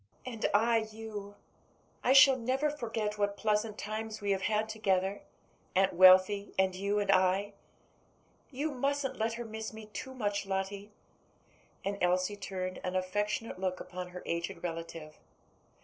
[0.25, 1.35] "And I you.
[2.03, 5.21] I shall never forget what pleasant times we have had together;
[5.75, 7.53] Aunt Wealthy and you and I.
[8.49, 10.91] You musn't let her miss me too much, Lottie."
[11.85, 15.19] And Elsie turned an affectionate look upon her aged relative.